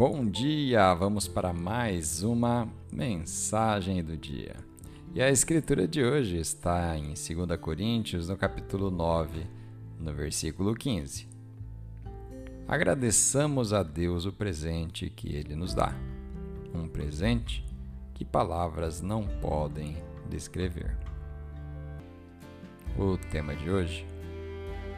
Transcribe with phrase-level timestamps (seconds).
[0.00, 0.94] Bom dia!
[0.94, 4.56] Vamos para mais uma mensagem do dia.
[5.14, 9.46] E a escritura de hoje está em 2 Coríntios, no capítulo 9,
[9.98, 11.28] no versículo 15.
[12.66, 15.94] Agradeçamos a Deus o presente que Ele nos dá.
[16.74, 17.62] Um presente
[18.14, 19.98] que palavras não podem
[20.30, 20.96] descrever.
[22.98, 24.06] O tema de hoje: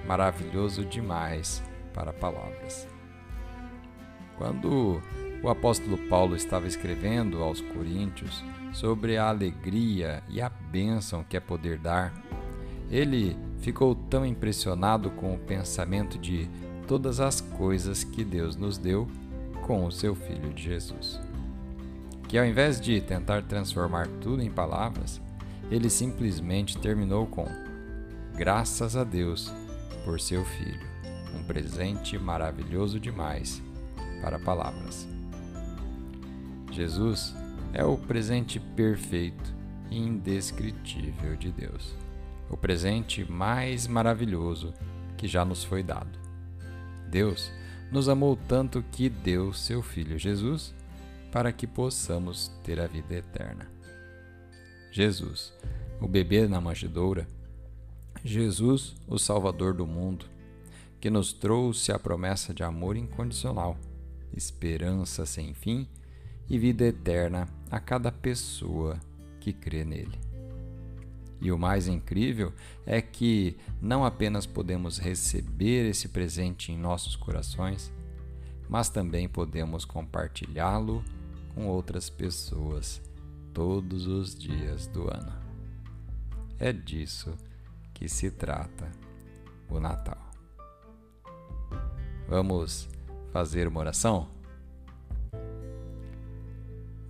[0.06, 1.60] maravilhoso demais
[1.92, 2.86] para palavras.
[4.42, 5.00] Quando
[5.40, 8.42] o apóstolo Paulo estava escrevendo aos Coríntios
[8.72, 12.12] sobre a alegria e a bênção que é poder dar,
[12.90, 16.50] ele ficou tão impressionado com o pensamento de
[16.88, 19.06] todas as coisas que Deus nos deu
[19.64, 21.20] com o seu Filho de Jesus.
[22.28, 25.22] Que ao invés de tentar transformar tudo em palavras,
[25.70, 27.46] ele simplesmente terminou com:
[28.34, 29.52] Graças a Deus
[30.04, 30.88] por seu Filho,
[31.32, 33.62] um presente maravilhoso demais
[34.22, 35.06] para palavras.
[36.70, 37.34] Jesus
[37.74, 39.52] é o presente perfeito
[39.90, 41.94] e indescritível de Deus,
[42.48, 44.72] o presente mais maravilhoso
[45.18, 46.18] que já nos foi dado.
[47.10, 47.52] Deus
[47.90, 50.72] nos amou tanto que deu seu Filho Jesus
[51.30, 53.70] para que possamos ter a vida eterna.
[54.90, 55.52] Jesus,
[56.00, 57.26] o bebê na manjedoura,
[58.24, 60.26] Jesus, o Salvador do mundo,
[61.00, 63.76] que nos trouxe a promessa de amor incondicional
[64.36, 65.88] esperança sem fim
[66.48, 68.98] e vida eterna a cada pessoa
[69.40, 70.18] que crê nele.
[71.40, 72.52] E o mais incrível
[72.86, 77.92] é que não apenas podemos receber esse presente em nossos corações,
[78.68, 81.04] mas também podemos compartilhá-lo
[81.54, 83.02] com outras pessoas
[83.52, 85.32] todos os dias do ano.
[86.58, 87.36] É disso
[87.92, 88.90] que se trata
[89.68, 90.30] o Natal.
[92.28, 92.88] Vamos
[93.32, 94.28] fazer uma oração?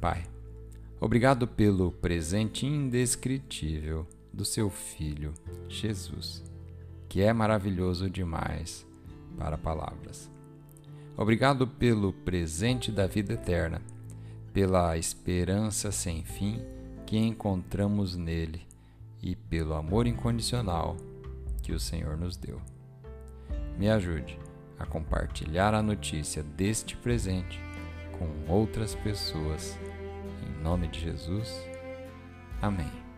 [0.01, 0.25] Pai,
[1.01, 5.35] obrigado pelo presente indescritível do seu Filho,
[5.69, 6.43] Jesus,
[7.09, 8.87] que é maravilhoso demais
[9.37, 10.31] para palavras.
[11.17, 13.83] Obrigado pelo presente da vida eterna,
[14.53, 16.61] pela esperança sem fim
[17.05, 18.63] que encontramos nele
[19.23, 20.97] e pelo amor incondicional
[21.63, 22.61] que o Senhor nos deu.
[23.79, 24.39] Me ajude
[24.83, 27.61] a compartilhar a notícia deste presente
[28.19, 29.79] com outras pessoas.
[30.47, 31.55] Em nome de Jesus.
[32.61, 33.12] Amém.